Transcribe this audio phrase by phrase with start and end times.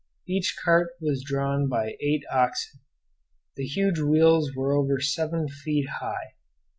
[0.27, 2.79] Each cart was drawn by eight oxen.
[3.55, 6.33] The huge wheels were over seven feet high.